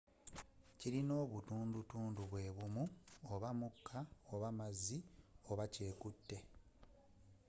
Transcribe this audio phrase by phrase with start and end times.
[0.79, 2.83] kilina obutundu tundu bwebumu
[3.33, 3.99] oba mukka
[4.33, 4.97] oba mazzi
[5.51, 6.37] oba kyekute